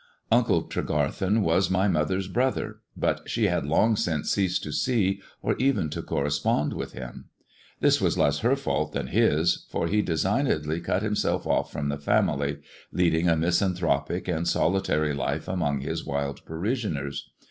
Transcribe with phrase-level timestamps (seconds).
[0.31, 5.55] Uncle Tregarthen was my mother's brother, but she ha long since ceased to see, or
[5.59, 7.25] even to correspond with hin
[7.81, 11.99] This was less her fault than his, for he designedly cu himself off from the
[11.99, 12.61] family,
[12.91, 17.29] leading a misanthropic an solitary life among his wild parishioners.